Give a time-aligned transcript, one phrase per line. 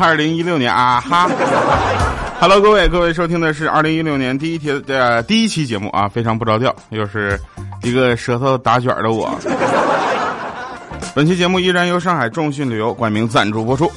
[0.00, 1.28] 二零一六年啊哈
[2.40, 7.38] ，Hello，各位，各位收听的是二零一六年第一天的第一期节目啊，非常不着调，又是
[7.82, 9.38] 一个舌头打卷的我。
[11.14, 13.90] 本期节目依然由上海众讯旅游冠名赞助播出。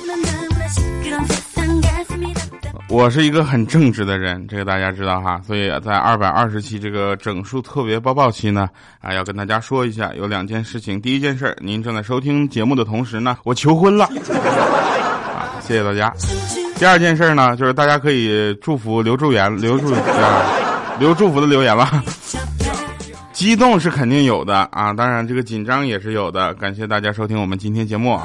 [2.92, 11.00] 我是一个很正直的人，这个大家知道哈，所以在二百二十期这个整数特别播报期呢，啊，要跟大家说一下，有两件事情。
[11.02, 14.06] 第一件事，您正在收听节目的同时呢，我求婚了。
[14.36, 16.14] 啊谢谢大家。
[16.76, 19.96] 第二件事呢，就是大家可以祝福留祝言，留祝
[21.00, 22.04] 留祝福的留言了。
[23.32, 26.54] 激动是肯定有的啊，当然这个紧张也是有的。
[26.56, 28.20] 感谢大家收听我们今天节目。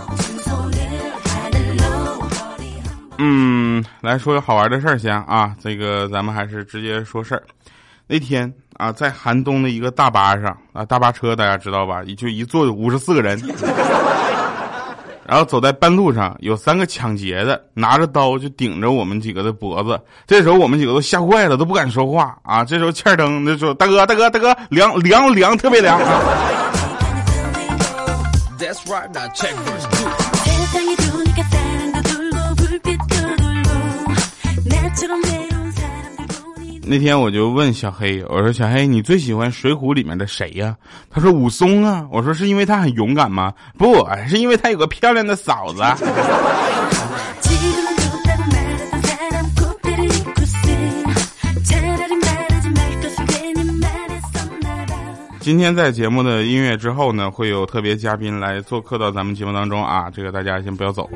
[3.19, 7.43] 嗯，来说个好玩的事儿先啊，这个咱们还是直接说事儿。
[8.07, 12.03] 那天啊，在寒冬的一个大巴上啊，大巴车大家知道吧？
[12.17, 13.41] 就一坐五十四个人。
[15.29, 20.01] 然后走在半路上，有三个抢劫的拿着刀就顶着我们几个的脖子。
[20.25, 22.65] 这时候我们几个都吓坏了，都不敢说话啊。
[22.65, 25.99] 这时候欠灯那说：“大哥，大哥，大哥，凉凉凉，特别凉。”
[36.89, 40.77] 那天我就问小黑，我说小黑，你最喜欢《水浒》里面的谁呀？
[41.11, 42.07] 他说武松啊。
[42.13, 43.53] 我说是因为他很勇敢吗？
[43.77, 45.83] 不是因为他有个漂亮的嫂子。
[55.41, 61.11] 今天在节目的音乐之后呢，会有特别嘉宾来做客到咱们节目当中啊，这个大家先不要走。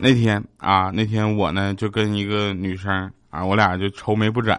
[0.00, 4.58] 那天啊，那天我呢就跟一个女生啊，我俩就愁眉不展，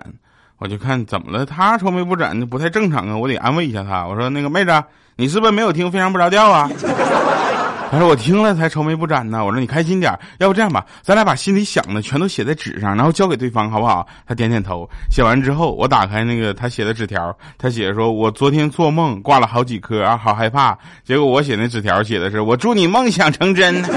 [0.57, 4.05] 我就看怎么了，她愁眉不展就不太正常啊，我得安慰一下她。
[4.05, 4.83] 我说那个妹子，
[5.15, 6.69] 你是不是没有听《非常不着调》啊？
[7.91, 9.43] 她说我听了才愁眉不展呢。
[9.43, 14.05] 我说你开心点，要不这样吧，咱俩把心里想的全都写在纸上，然后交给对方好不好？
[14.27, 14.87] 她点点头。
[15.09, 20.77] 写完之后，我打开那个她写的纸条，她写说我昨天做梦挂了好几颗啊，好害怕。
[21.03, 23.83] 结果我写那纸条写的是我祝你梦想成真。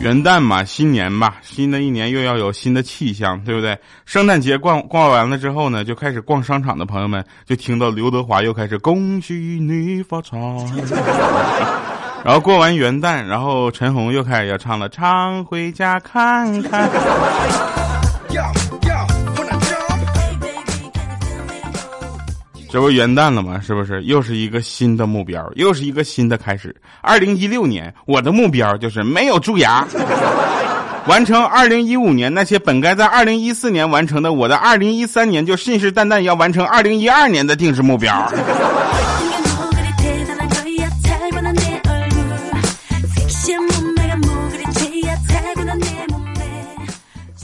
[0.00, 3.78] 元旦嘛，新年嘛，新的一年又要有新的气象，对不对？
[4.06, 10.38] 圣诞节逛逛完了之后呢，就开始逛商场的朋友们就听到刘德华又开始恭喜你发财，
[12.24, 16.88] 然后过完元旦，然后陈红又开始要唱了，常回家看看。
[22.72, 23.60] 这不元旦了吗？
[23.60, 26.74] 是不是又是一个新的目标，又是一个新的开始？
[27.00, 29.84] 二零一六年，我的目标就是没有蛀牙，
[31.08, 38.32] 完成二零一五年那些本该在二零一四年完成的，我的二零一三年就信誓旦旦要完成二零一二年的定制目标。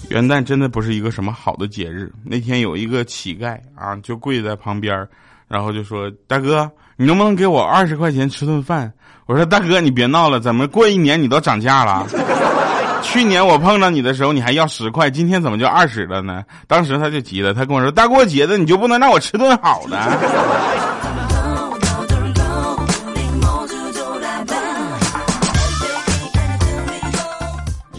[0.09, 2.11] 元旦真的不是一个什么好的节日。
[2.25, 5.07] 那天有一个乞丐啊，就跪在旁边，
[5.49, 8.93] 然后就说：“大哥，你能不能给我二十块钱吃顿饭？”
[9.27, 12.07] 我说：“大哥，你别闹了，怎么过一年你都涨价了？
[13.03, 19.99] 去年我碰到你的时候你还要十块，今天怎么就二十了呢？”当时他就急了，他跟我说：“大过节的，你就不能让我吃顿好的？”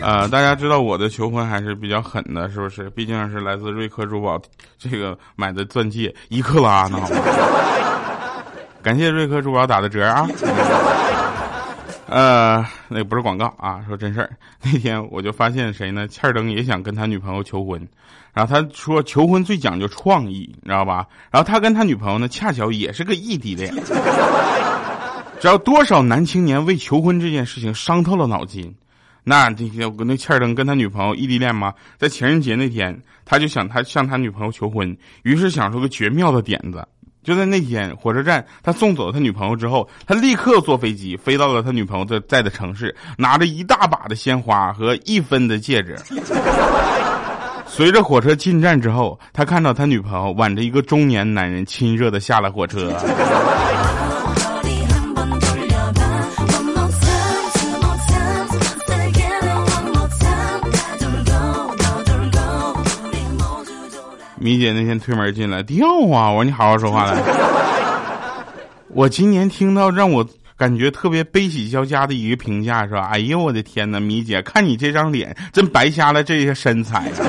[0.08, 2.90] 呃，大家知道我的求婚还是比较狠的，是不是？
[2.92, 4.42] 毕竟是来自瑞克珠宝
[4.78, 6.98] 这个买的钻戒一克拉呢，
[8.82, 10.26] 感谢瑞克珠宝打的折啊！
[12.08, 14.30] 呃，那不是广告啊，说真事儿。
[14.64, 16.08] 那天我就发现谁呢？
[16.08, 17.86] 欠儿登也想跟他女朋友求婚，
[18.34, 21.06] 然后他说求婚最讲究创意，你知道吧？
[21.30, 23.76] 然后他跟他女朋友呢，恰巧也是个异地恋。
[25.42, 28.74] 知道多少男青年为求婚这件事情伤透了脑筋？
[29.30, 31.74] 那那天我跟那欠儿登跟他女朋友异地恋吗？
[31.98, 36.88] 在情人节那天，他就想他向他女朋友求婚，于是想出个绝妙的点子。
[37.26, 45.98] 就在那天火车站，他送走了他女朋友之后，他立刻坐飞机飞到了他女朋友在在的城市，拿着一大把的鲜花和一分的戒指。
[47.66, 52.94] 随着火车进站之后，他看到他女朋友挽着一个中年男人，亲热的下了火车。
[64.48, 66.32] 米姐那天推门进来，掉啊！
[66.32, 67.22] 我说你好好说话来。
[68.96, 70.26] 我今年听到让我
[70.58, 77.12] 感觉特别悲喜交加的一个评价，说：“哎呦我的天哪，米姐，看你这张脸，真白瞎了这些身材。”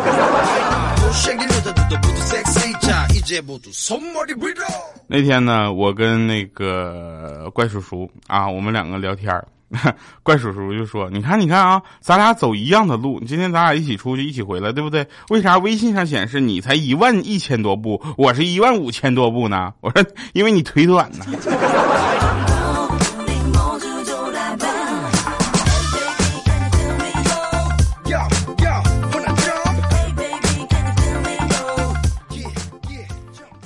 [5.08, 9.44] 那天呢，我跟那个怪叔叔啊，我们两个聊天儿。
[10.22, 15.06] 怪叔叔就说：“你看，你看啊，咱俩走一样的路，今天咱俩一起出去，一起回来，对不对？
[15.28, 21.24] 为啥微信上显示你才一万一千多步，我是一万五千多步呢？” 我说：“因为你腿短呢。”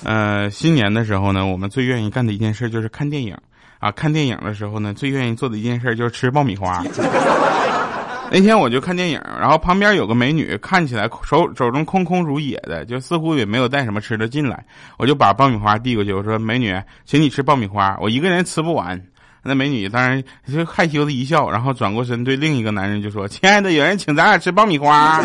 [0.05, 3.37] 呃，新年的时候呢，我们最愿意干的一件事就是看电影。
[3.83, 6.85] 啊，看电影的时候呢，最愿意做的一件事就是吃爆米花。
[8.31, 14.65] 那天我就看电影，然后旁边有个美女，看起来手手中空空如也的，就似乎也没有带什么吃的进来。
[14.99, 19.03] 我就把爆米花递过去，我说：“美女，请你吃爆米花，我一个人吃不完。”
[19.43, 25.21] 那美女当然就害羞的一笑，然后转过身对另一个男人就说：“亲爱的，有人请咱俩吃爆米花。”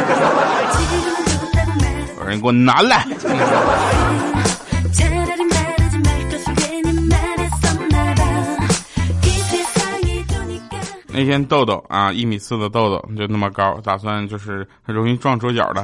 [2.19, 3.05] 有人给我拿来。
[11.17, 15.83] 那天豆豆啊，一米四的豆豆就那么高，打算就是很容易撞桌角的。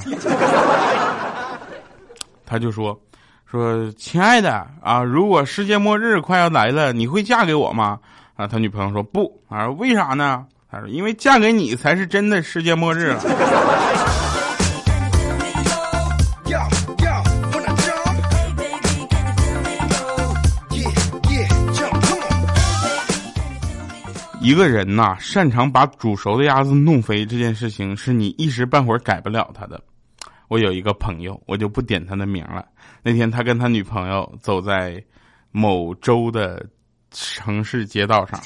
[2.45, 2.95] 他就说
[3.49, 7.97] ：“说亲爱的啊，如果世界末日快要来了，你会嫁给我吗？”
[8.37, 13.19] 啊，他女朋友说：“不啊，为啥呢？”他说：“因为嫁给你才是真的世界末日了。”
[24.43, 29.79] 一个人呐，擅长把煮熟的鸭子弄飞这件事情，是你一时半会儿改不了他的。
[30.49, 32.65] 我有一个朋友，我就不点他的名了。
[33.01, 35.01] 那天他跟他女朋友走在
[35.51, 36.61] 某州的
[37.11, 38.37] 城市街道上，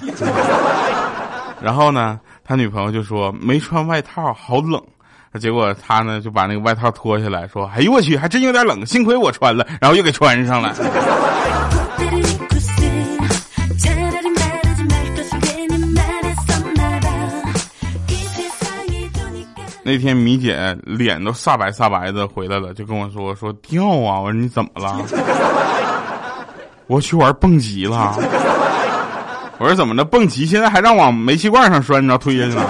[1.60, 4.80] 然后呢，他女朋友就说没穿外套，好冷。
[5.40, 10.76] 结果他呢就把那个外套脱下来说：“哎呦我去，还真有点冷，幸亏我穿了。”然后又给穿上了。
[19.88, 24.20] 那天米姐脸都煞白煞白的回来了，就跟我说说掉啊！
[24.20, 25.02] 我说你怎么了？
[26.88, 28.14] 我去玩蹦极了。
[29.58, 30.04] 我说怎么着？
[30.04, 32.66] 蹦极现在还让往煤气罐上拴着推下去了。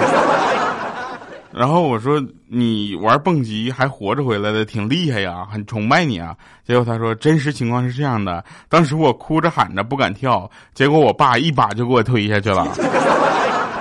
[1.51, 6.35] 然后我说你玩蹦极还活着回来的，挺厉害呀，很崇拜你啊。
[6.67, 12.67] 结果他说真实情况是这样的，当时我哭着喊着不敢跳，结果我爸一把就给我推下去了。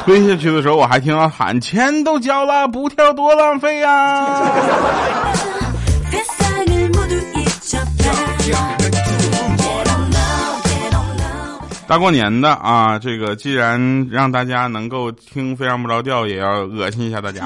[0.06, 4.40] 推下去的时候，我还听到喊：“钱都交了，不跳多浪费呀！”
[11.88, 17.44] 大过年的啊，这个既然让大家能够听非常不着调，也要恶心一下大家。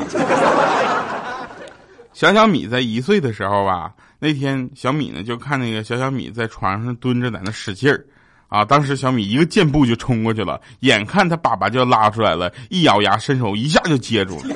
[2.12, 8.04] 小小米在一岁的时候吧，那天小米呢就看那个小小米在床上蹲着，在那使劲儿。
[8.50, 8.64] 啊！
[8.64, 14.55] 当时小米一个箭步就冲过去了，眼看他爸爸就要拉出来了，一咬牙，伸手一下就接住了，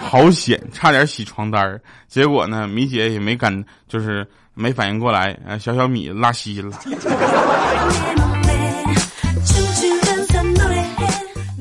[0.00, 1.78] 好险，差点洗床单
[2.08, 6.76] 结果呢，米姐也没敢，就是没反应过来，小小米拉稀了。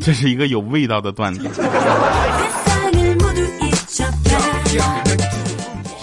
[0.02, 1.50] 这是一个有味道的段子。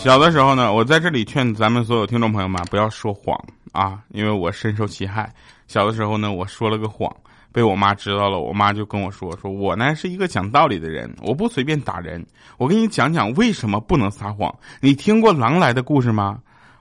[0.03, 3.39] 小的时候呢，我在这里劝咱们所有听众朋友们不要说谎
[3.73, 5.33] 啊，因为我深受其害。
[5.67, 7.09] 小的时候呢，我说了个谎，
[7.53, 12.25] 被我妈知道了，我妈就跟我说：“说我呢是一个讲道理的人，我不随便打人。
[12.59, 14.53] 我给你讲讲为什么不能撒谎。
[14.81, 16.39] 你听过狼来的故事吗？”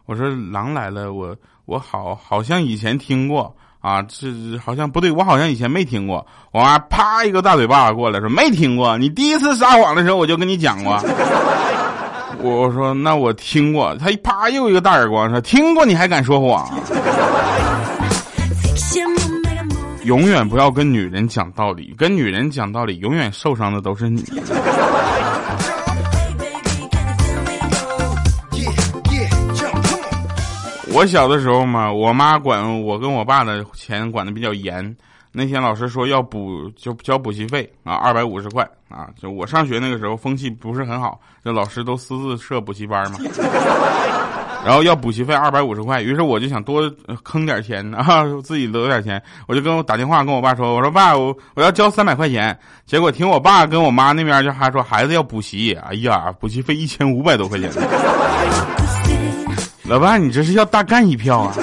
[0.08, 11.00] 我说：“狼来了，我我好好像以前听过啊，这好像不对，我好像以前没听过。”我妈啪一个大嘴巴子过来，说：“没听过，你第一次撒谎的时候我就跟你讲过。”
[12.42, 16.68] 我说那我听过，他一啪又一个大耳光，说听过你还敢说谎？
[20.06, 24.24] 永远不要跟女人讲道理，跟女人讲道理，永远受伤的都是你。
[30.92, 34.96] 我小的时候嘛，我妈管我跟我爸的钱管的比较严。
[35.32, 39.08] 那天老师说要补就交补习费啊，二百五十块啊。
[39.22, 43.20] 就我上学那个时候风气不是很好，就老师都私自设补习班嘛。
[44.66, 46.92] 然后要补习费二百五十块，于是我就想多
[47.24, 49.22] 坑点钱啊， 自己留点钱。
[49.48, 57.72] 我就跟我打电话跟我爸说：“我说爸，我我要交三百块钱。”结果听我爸跟我妈那边就还说孩子要补习，哎呀，补习费一千五百多块钱。
[59.84, 61.56] 老爸，你这是要大干一票啊！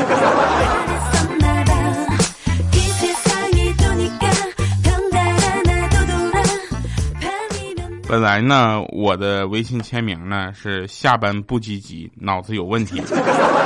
[8.09, 13.03] 本来呢，我的微信签名呢是下班不积极，脑子有问题。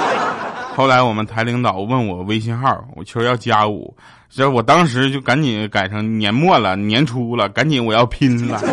[0.75, 3.95] 后来我们台领导问我微信号，我求要加我，
[4.31, 8.59] 这我当时就赶紧改成年末了，年初了，赶紧我要拼了。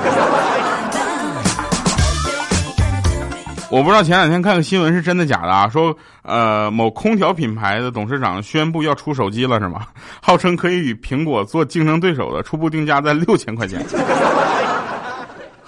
[3.69, 5.67] 我不知道前两天看个新闻是真的假的啊？
[5.67, 9.85] 说呃某空调品牌的董事长宣布要出手机了是吗？
[10.21, 13.85] 号称可以与苹果做竞争对手的，初步定价在六千块钱。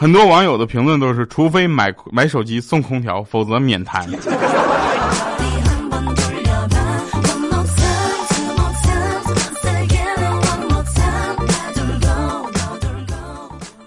[0.02, 4.08] 很多网友的评论都是，除非买买手机送空调，否则免谈。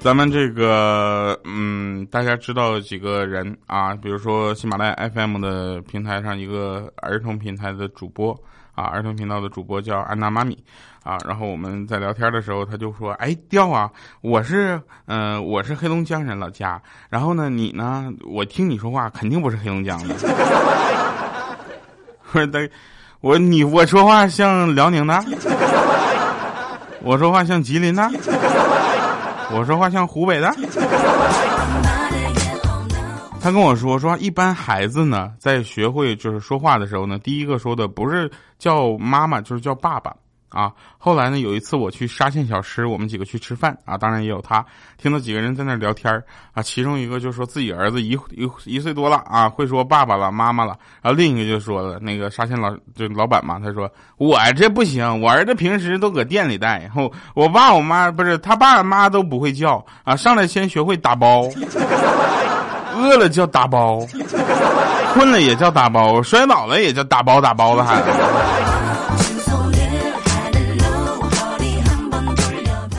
[0.01, 3.95] 咱们这个，嗯，大家知道几个人啊？
[3.95, 8.39] 比如说喜马拉雅 FM 的平台上一个儿童平台的主播
[8.75, 10.57] 啊，儿童频道的主播叫安娜妈咪
[11.03, 11.17] 啊。
[11.27, 16.81] 然后我们在聊天的时候，他就说：“哎，调啊，我是，嗯，我是黑龙江人老家。
[17.09, 18.11] 然后呢，你呢？
[18.25, 20.15] 我听你说话肯定不是黑龙江的。
[22.33, 22.69] 我说的，
[23.21, 25.25] 我你我说话像辽宁的，
[27.03, 28.11] 我说话像吉林的。”
[29.55, 30.51] 我说话像湖北的，
[33.43, 40.15] 他跟我说说，一般孩子呢，在学会就是说话的时候呢，第一个说的不是叫妈妈，就是叫爸爸。
[40.49, 41.39] 啊，后来呢？
[41.39, 44.63] 有一次我去沙县小吃，我们几个去吃饭啊，当然也有他。
[44.99, 46.23] 听到几个人在那聊天
[46.53, 50.77] 啊，其中一个就说自己儿子一一一岁多了啊，会说爸爸了、妈妈了。
[51.01, 61.49] 然后另一个就说了，那个沙县老就老板嘛，他说我这不行，我儿子平时都搁店里带，然后我爸我妈不是他爸妈都不会叫啊，上来先学会打包，
[62.95, 63.99] 饿了叫打包，
[65.15, 68.09] 困了也叫打包，摔倒了也叫打包打包的孩子。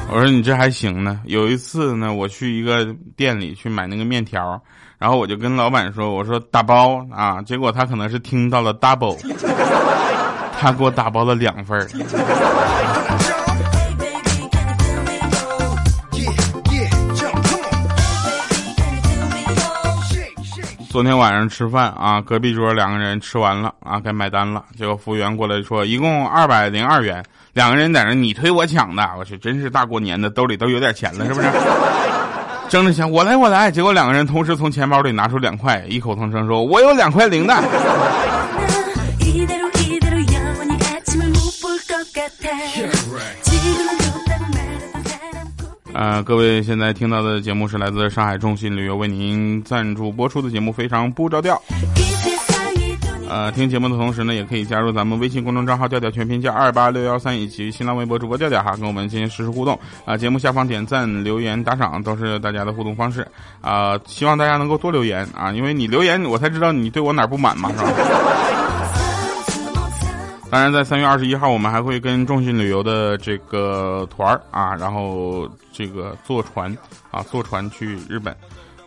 [0.09, 1.19] 我说你这还行呢。
[1.25, 2.85] 有一次呢，我去一个
[3.17, 4.61] 店里去买那个面条，
[4.99, 9.17] 然后我就跟老板说：“我说打包啊。”结果他可能是听到了 double，
[10.59, 11.87] 他给我打包了两份儿。
[20.93, 24.63] 昨天晚上吃饭啊，隔壁桌两个人吃完了啊，该买单了。
[24.77, 27.25] 结果服务员过来说，一共二百零二元。
[27.53, 31.47] 两个人在那你推我抢的，我去，真是大过年的，兜里都有点钱了，是不是？
[32.69, 33.71] 争着钱，我来我来。
[33.71, 37.55] 结果两个人同时从钱包里拿出两块，异口同声说：“我有两块零的。
[45.93, 51.61] ”呃，各位现在听到的节目是来自上海众信旅游为您赞助播出的节目，非常不着调。
[53.29, 60.17] 呃，听节目的同时呢，也可以加入咱们微信公众账号“调调全拼加二八六幺三”以及新浪微博主播调调哈，跟我们进行实时互动啊。
[60.17, 63.25] 节目下方点赞、留言、打赏都是大家的互动方式
[63.61, 63.97] 啊。
[64.05, 68.62] 希望大家能够多留言啊，因为你留言我才知道你对我哪不满嘛，是吧？
[70.53, 76.71] 当然，在三月二十一号，我们还会跟众信旅游的这个团儿啊，然后这个坐船
[77.09, 78.37] 啊，坐船去日本。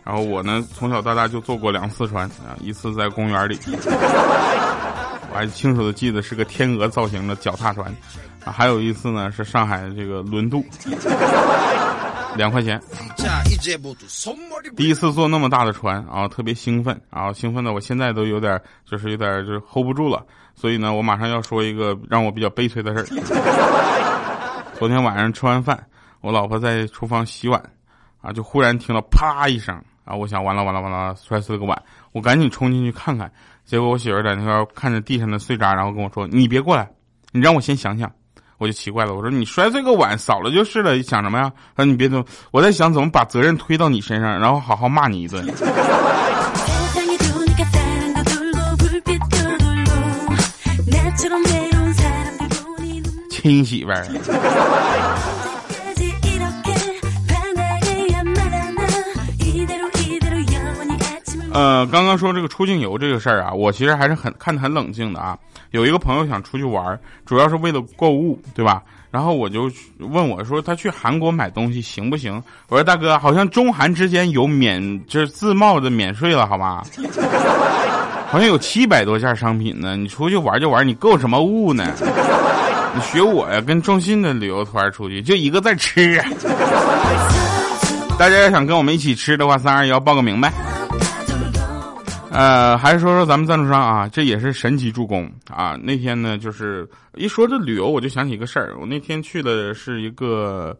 [0.05, 3.59] 然后我呢，从小到大就坐过两次船啊，一次在公园里，
[5.29, 7.93] 我还清楚的记得是个天鹅造型的脚踏船
[8.45, 10.63] 啊，还有一次呢是上海的这个轮渡，
[12.37, 12.81] 两块钱。
[14.77, 18.57] 第一次坐那么大的船啊，特别兴奋啊，兴奋的我现在都有点
[18.89, 20.25] 就是有点就是 hold 不住了。
[20.59, 23.05] 所以呢，我马上要说一个让我比较悲催的事儿。
[24.73, 25.81] 昨天晚上吃完饭，
[26.19, 27.61] 我老婆在厨房洗碗，
[28.21, 31.79] 啊，就忽然听到啪一声，啊，我想完了完了完了，摔碎了个碗，
[32.11, 33.31] 我赶紧冲进去看看，
[33.65, 36.89] 结果我媳妇在那边看着地上的碎渣，然后跟我说：“你别过来，
[37.31, 38.11] 你让我先想想。”
[38.57, 45.45] 我就奇怪了，我说：“你摔碎个碗扫了就是了，想什么呀？”他说：“你别动，我在想怎么把责任推到你身上，然后好好骂你一顿。”
[53.47, 54.05] 亲媳妇儿。
[61.53, 65.37] 呃，刚刚说这个出境游这个事儿啊，我其实还是很看得很冷静的啊。
[65.71, 68.83] 有一个朋友想出去玩，主要是为了购物，对吧？
[69.09, 72.43] 然后我就问我说，他去韩国买东西行不行？
[72.67, 76.83] 我说大哥，好像中韩之间有免，就是自贸的免税了，好吧？
[78.29, 81.85] 好像有七百多件商品呢，你出去玩就玩，你购什么物呢？
[82.97, 86.19] 你学我呀，跟中信的旅游团出去就一个在吃。
[88.17, 90.51] 大家要想跟我们一起吃的话，三二幺报个名呗。
[92.31, 95.77] 呃，还是说说咱们赞助商啊，这也是神级助攻啊。
[95.79, 100.75] 那天呢，就是一说这旅游，我就想起一个事儿，我那天去的是一个。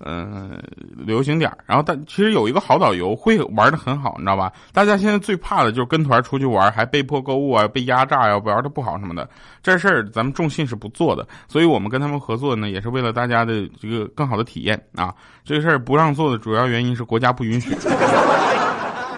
[0.00, 0.62] 嗯，
[0.96, 4.52] 旅游景点然后，但其实有一个好导游会玩的很好，你知道吧？
[4.72, 9.28] 大家现在最怕的就是跟团出去玩，还被迫购物啊，被压榨呀，玩的不好什么的。
[9.62, 15.14] 这事儿咱们众信是不做的，所以我们跟他们合作呢，也是为了大家的这个更好的体验啊。
[15.44, 17.88] 这个事儿不让做的主要原因是国家不允许， 是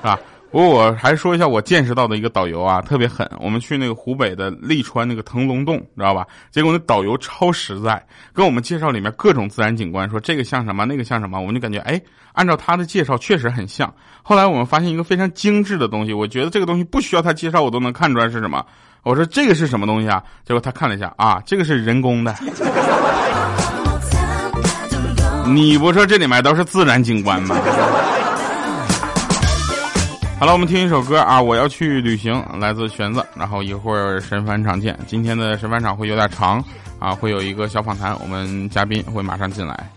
[0.02, 0.18] 吧？
[0.50, 3.24] 不过我还说一下我见识到的一个导游啊，特别狠。
[3.38, 6.26] 我们去那个湖北的利川那个腾龙洞，知道吧？
[6.50, 11.40] 结果那导游超实在，跟我们介绍里面各种自然景观，说这个像什么，那个像什么。
[11.40, 12.02] 我们就感觉，哎，
[12.32, 13.94] 按照他的介绍确实很像。
[14.22, 18.66] 后来我们发现一个非常精致的东西，我觉得这个东西不需要他介绍，我都能看出来是什么。
[19.04, 20.20] 我说这个是什么东西啊？
[20.44, 22.34] 结果他看了一下，啊，这个是人工的。
[25.46, 27.56] 你不说这里面都是自然景观吗？
[30.40, 31.38] 好了，我们听一首歌啊！
[31.38, 33.22] 我要去旅行，来自玄子。
[33.36, 34.98] 然后一会儿神返场见。
[35.06, 36.64] 今天的神返场会有点长
[36.98, 39.90] 啊，会有一个小访谈，我们嘉宾会马上进来。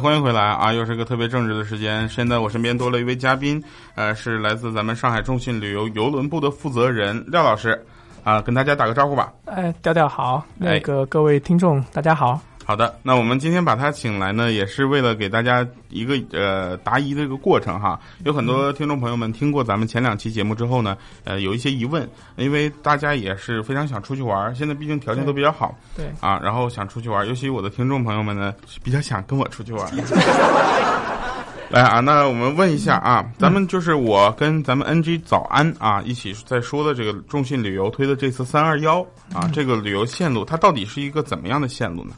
[0.00, 0.72] 欢迎回来啊！
[0.72, 2.08] 又是一个特别正直的时间。
[2.08, 3.62] 现在我身边多了一位嘉宾，
[3.94, 7.78] 呃，是来自咱们上海众信旅游游轮部的负责人廖老师，
[8.24, 9.30] 啊，跟大家打个招呼吧。
[9.44, 12.40] 哎，调调好，那个各位听众大家好。
[12.70, 17.98] 好的，那我们今天把他请来呢，也是为了给大家一个呃答疑的一个过程哈。
[18.24, 28.54] 有很多听众朋友们听过咱们前两期节目之后呢，呃，有一些疑问，因为大家也是非常想出去玩，现在毕竟条件都比较好，对啊，然后想出去玩，尤其我的听众朋友们呢，
[28.84, 29.90] 比较想跟我出去玩。
[31.70, 42.14] 来啊，那我们问一下啊，咱们就是我跟咱们 NG 早安啊一起在说的这个众信旅游推的这次三二幺啊，这个旅游线路它到底是一个怎么样的线路呢？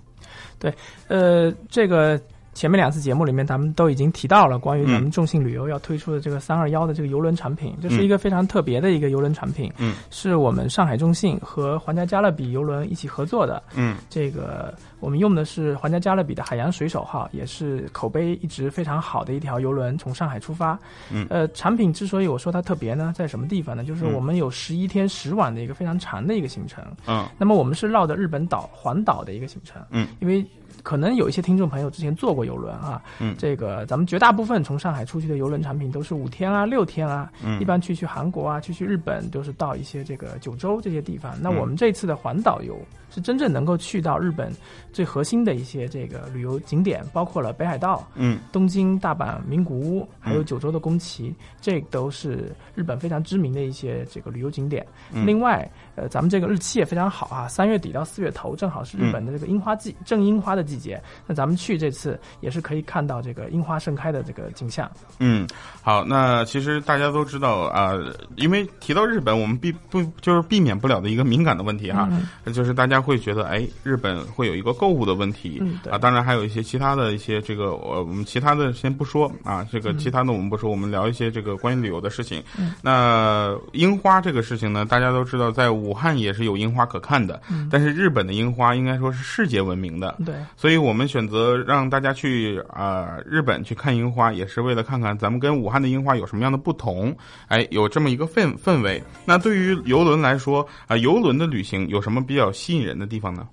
[0.62, 0.72] 对，
[1.08, 2.16] 呃，这个
[2.54, 14.72] 前面两次节目里面，咱们都已经提到了关于咱们众信旅游要推出的这个三二幺的这个游轮产品，这是一个非常特别的一个游轮产品，嗯，是我们上海众信和皇家加勒比游轮一起合作的，嗯，这个
[15.02, 20.78] 我们用的是皇家加勒比的海洋水手号，也是口碑一直非常好的一条游轮，从上海出发，
[21.10, 23.82] 嗯，呃，产品之所以我说它特别呢，在什么地方呢？
[23.82, 30.46] 就是我们有十一天十晚的一个非常长的一个行程，嗯，那么我们是绕着日本岛环岛的一个行程，嗯，因为。
[30.82, 41.40] 可能有一些听众朋友之前坐过游轮啊，嗯，这个咱们绝大部分从上海出去的游轮产品都是五天啊、六天啊，嗯，一般去去韩国啊、去去日本都是到一些这个九州这些地方。
[41.40, 42.76] 那我们这次的环岛游
[43.10, 44.50] 是真正能够去到日本
[44.92, 54.86] 最核心的一些这个旅游景点，包括了北海道、嗯，东京、大阪、名古屋，还有九州的宫崎，这都是日本非常知名的一些这个旅游景点。
[55.26, 61.00] 另外，呃，咱们这个日期也非常好啊，三月底到四月头正好是日本的这个樱花季，正樱花的季节。
[61.26, 64.90] 那咱们去这次也是可以看到这个樱花盛开的这个景象。
[65.18, 65.46] 嗯，
[65.82, 67.92] 好，那其实大家都知道啊，
[68.36, 72.08] 因为提到日本，我们避不就是避免不了的一个敏感的问题哈，
[72.52, 82.42] 就是大家会觉得，哎，日本会有一个购物的问题啊，当然还有一些其他的一些这个，我我们其他的先不说啊，这个其他的我们不说，我们聊一些这个关于旅游的事情。
[82.82, 97.14] 那樱花这个事情呢，大家都知道，在武汉也是有樱花可看的，但是日本的樱花应该说是世界闻名的，对，所以我们选择让大家去啊日本去看樱花，也是为了看看咱们跟武汉的樱花有什么样的不同。
[97.48, 99.02] 哎，有这么一个氛氛围。
[99.24, 103.46] 那对于游轮来说啊，游轮的旅行有什么比较吸引人的地方呢？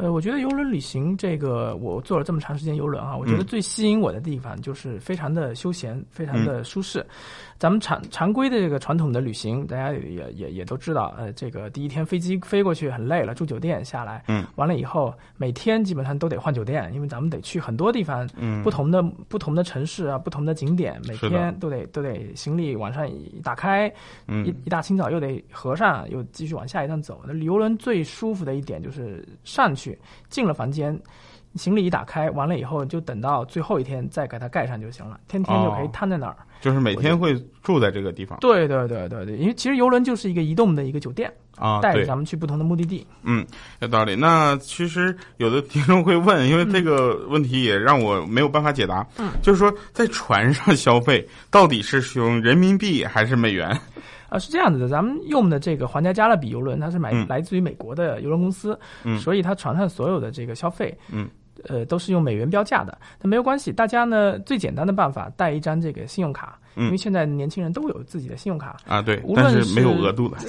[0.00, 7.04] 呃，我觉得游轮旅行这个，我做了这么长时间游轮啊，我觉得最吸引我的地方就是非常的休闲，非常的舒适。
[7.58, 23.92] 咱们常常规的这个传统的旅行，大家也也也都知道，呃，这个第一天飞机飞过去很累了，住酒店下来，嗯，完了以后每天基本上都得换酒店，因为咱们得去很多地方，嗯，不同的不同的城市啊，不同的景点，每天都得都得行李晚上一打开，
[24.26, 27.20] 嗯，一一大清早又得合上，又继续往下一站走。
[27.26, 29.89] 那游轮最舒服的一点就是上去
[30.28, 30.98] 进了房间。
[31.56, 36.36] 行李一打开，完了以后就等到最后一天再给它盖上就行了，天天就可以摊在那儿。
[36.60, 38.38] 就是每天会住在这个地方。
[38.38, 43.04] 对对对对对，因为其实游轮就是一个移动的一个酒店啊，带着咱们去不同的目的地。
[43.24, 43.44] 嗯，
[43.80, 44.14] 有道理。
[44.14, 49.04] 那其实有的听众会问，因为这个问题也让我没有办法解答。
[49.18, 53.76] 嗯，就是说在船上消费到底是使用人民币还是美元？
[54.30, 61.28] 啊，是这样子的，咱们用的这个皇家加勒比游轮，它是买嗯来自于美国的游轮公司，嗯，所以它船上所有的这个消费，嗯。
[61.68, 63.70] 呃，都是用美元标价的，那没有关系。
[63.70, 70.36] 大家呢，最简单的办法带一张这个信用卡，嗯，因为现在年轻人都有自己的信用卡啊，对，无论是没有额度的。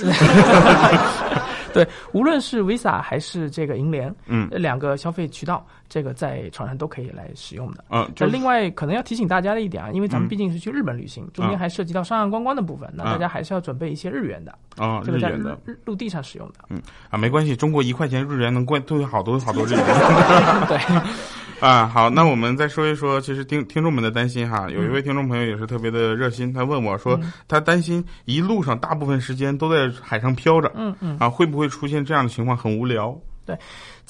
[1.73, 7.85] 对，无论是 Visa 还是这个银联，嗯，两个消费渠道，这个在船上都可以来使用的。
[7.89, 14.53] 嗯，那另外可能要提醒大家的一点啊，因为咱们毕竟是去日本旅行，中间还涉及到上岸观光的部分，那大家还是要准备一些日元的。
[14.75, 16.55] 啊，这个在的陆地上使用的。
[16.67, 19.85] 嗯啊，没关系，中国一块钱日元能换兑好多好多日元。
[20.67, 20.77] 对。
[21.61, 33.15] 啊，好，那我们再说一说，其实听听众们的担心哈，有一位听众朋友也是特别的热心，他问我说，他担心一路上大部分时间都在海上漂着，嗯嗯，啊，会不会出现这样的情况，很无聊？
[33.45, 33.55] 对，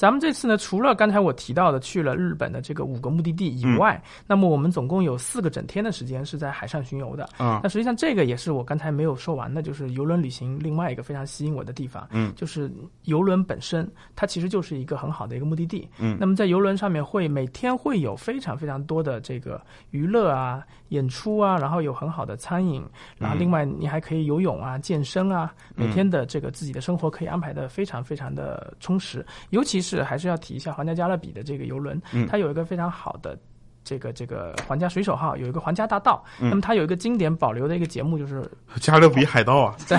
[0.02, 7.22] 咱们这次呢，除了刚才我提到的去了日本的这个五个目的地以外，嗯、那么我们总共有四个整天的时间是在海上巡游的。
[7.36, 12.04] 啊，那实际上这个也是我刚才没有说完的，就是游轮旅行另外一个非常吸引我的地方。
[12.10, 12.68] 嗯，就是
[13.04, 15.88] 游轮本身，它其实就是一个很好的一个目的地。
[16.00, 22.84] 嗯，那么在游轮上面会每天会有非常非常多的这个娱乐啊、演出啊，然后有很好的餐饮，
[23.18, 29.24] 然后另外你还可以游泳啊、健身啊，每天的这个自己的生活可以安排的非常非常的充实。
[29.50, 33.36] 尤其是还是要提一下皇家加勒比的这个游轮，它有一个非常好的
[33.84, 36.22] 这个这个皇家水手号，有一个皇家大道。
[36.38, 38.42] 那么它有一个经典保留的一个节目，就是
[38.80, 39.98] 加勒比海盗啊，对，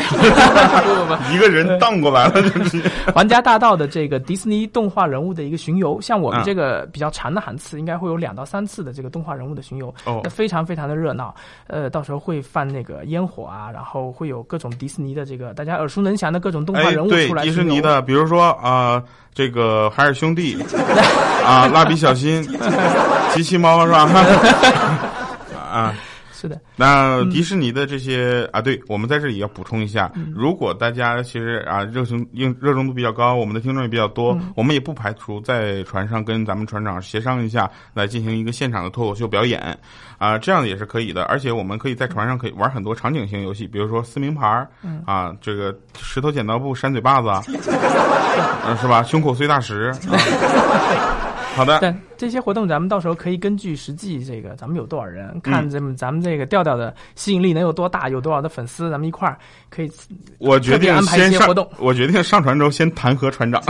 [1.34, 2.82] 一个人荡过来了，就是
[3.14, 6.00] 皇家大道的这个迪士尼动画人物的一个巡游。
[6.02, 11.34] 像我们这个比较长的航次，应该会有两到三次的这个动画人物的巡游，哦，那非常非常的热闹。
[11.68, 17.44] 呃，到时候会放那个烟火啊，然后会有各种迪士尼的这个大家耳熟能详的各种动画人物出来。
[17.44, 19.04] 迪士尼的，比如说啊。
[19.36, 20.56] 这个海尔兄弟
[21.44, 22.44] 啊，蜡笔小新，
[23.34, 24.10] 机器猫是吧？
[25.72, 25.94] 啊，
[26.32, 26.60] 是的。
[26.76, 39.60] 那迪士尼的这些啊，对我们在这里要补充一下，嗯如果大家其实啊热情应热衷度比较高，我们的听众也比较多，嗯我们也不排除在船上跟咱们船长协商一下，来进行一个现场的脱口秀表演
[40.20, 41.24] 啊，这样也是可以的。
[41.24, 44.68] 而且我们可以在船上可以玩很多场景型游戏，比如说撕名牌儿
[45.06, 47.30] 啊，这个石头剪刀布扇嘴巴子，
[48.64, 49.02] 啊，是吧？
[49.02, 49.92] 胸口碎大石。
[50.12, 59.38] 啊好的，但这些活动咱们到时候可以根据实际这个咱们有多少人，看咱们咱们这个调调的吸引力能有多大，有多少的粉丝，咱们一块儿
[59.70, 59.92] 可以
[60.40, 63.62] 我决定特别安排一先上些活动，我决定上船之后先弹劾船长，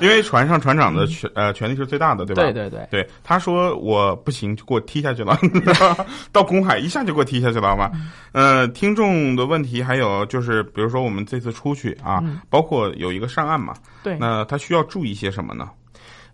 [0.00, 2.42] 因为船上船长的权呃权力是最大的，对吧？
[2.42, 5.38] 对对对对，他说我不行就给我踢下去了，
[6.32, 7.90] 到公海一下就给我踢下去了，好吗？
[8.32, 14.16] 呃，听众的问题还有就是，比如说我们这次出去啊，包括有一个上岸嘛，对。
[14.18, 15.68] 那他需要注意些什么呢？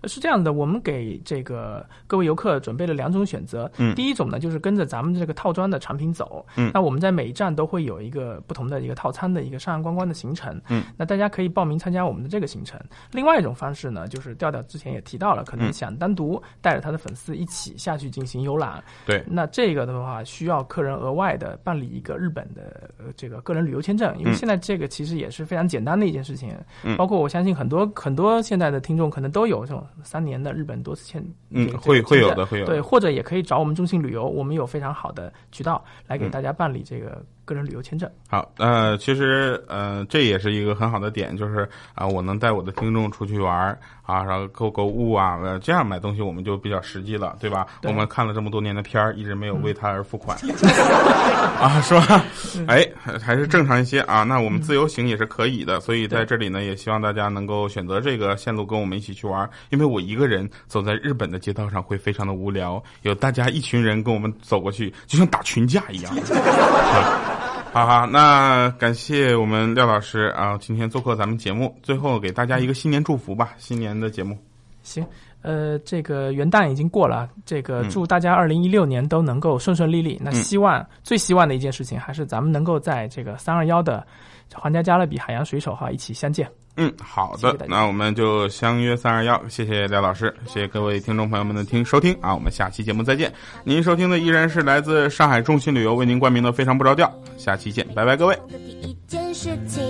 [0.09, 3.71] 是这样的，我们给这个各位游客准备了两种选择。
[3.79, 6.45] 嗯第一种呢，就是跟着咱们这个套装的产品走。
[6.57, 10.61] 嗯那我们在每一站都会有一个不同的一个套餐的一个上岸观光的行程。
[10.69, 12.81] 嗯，那大家可以报名参加我们的这个行程。
[13.12, 18.83] 另外一种方式呢，就是调调之前也提到了，可能嗯想单独带着他的粉丝一起下去进行游览。
[19.07, 26.55] 对，那这个的话，需要客人额外的办理一个日本的呃这个个人旅游签证，因为嗯现在这个其实也是非常简单的一件事情。
[26.85, 32.35] 嗯包括我相信很多很多现在的听众可能都有这种三年的日本多次签，嗯会会有。
[32.35, 38.11] 的会有的对，或者也可以找我们中信旅游，我们有非常好的渠道来给嗯大家办理这个个人旅游签证。
[38.28, 47.66] 好，呃，其实呃，这也是一个很好的点，就是啊、我能带我的听众出去玩儿啊，然后购购物啊，呃，这样买东西我们就比较实际了，对吧？
[47.80, 50.37] 对我们看了这么多年的片儿，一直没有为他而付款，
[51.59, 52.22] 啊，是吧？
[52.66, 54.24] 哎，还还是正常一些啊。
[54.24, 66.12] 那我们自由行也是可以的，所以在这里呢，也希望大家能够选择这个线路跟我们一起去玩儿，因为我一个人走在日本的街道上会非常的无聊，有大家一群人跟我们走过去，就像打群架一样。
[67.76, 74.38] 好好，那感谢我们廖老师啊，今天做客咱们节目，最后给大家一个新年祝福吧，新年的节目。
[74.82, 75.06] 行，
[75.42, 80.20] 呃，这个元旦已经过了，这个嗯祝大家二零一六年都能够顺顺利利。
[80.22, 84.07] 那嗯希望、最希望的一件事情，还是咱们能够在这个三二幺的
[84.55, 86.49] 皇家加勒比海洋水手号一起相见。
[86.79, 93.33] 嗯，好的那我们就相约三二幺，谢谢廖老师，谢谢各位听众朋友们的听收听啊，我们下期节目再见。
[93.64, 97.07] 您收听的依然是来自上海众信旅游为您冠名的《非常不着调》，
[97.42, 98.38] 下期见，拜拜，各位。
[98.49, 98.57] 第
[98.90, 99.83] 一件事情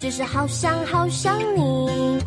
[0.00, 2.18] 就是好想好想你，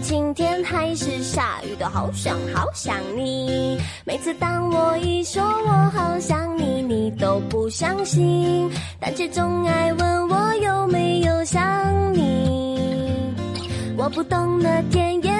[0.00, 3.78] 晴天还是下雨，都好想好想你。
[4.04, 11.62] 每次当我一说我好想你，你都不相信，但却总爱问我有没有想
[12.14, 13.34] 你。
[13.96, 15.37] 我不懂得甜言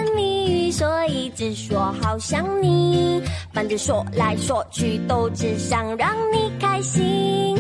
[0.70, 3.22] 所以只说好想你。
[3.52, 7.56] 反正说来说去都只想让你开心。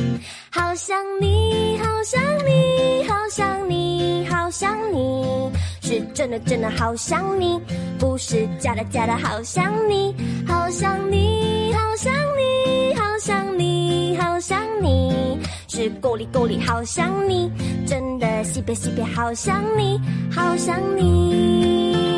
[0.50, 5.50] 好想你，好想你，好想你，好想你，
[5.82, 7.60] 是真的真的好想你，
[7.98, 10.14] 不是假的假的好想你。
[10.46, 17.50] 好想你，好想你，好想你，好想你，是够力够力好想你，
[17.86, 22.17] 真的西北西北好想你，好想你。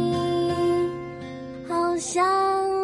[2.01, 2.80] 想